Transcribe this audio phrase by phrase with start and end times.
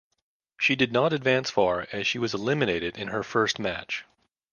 [0.59, 4.03] She did not advance far as she was eliminated in her first match.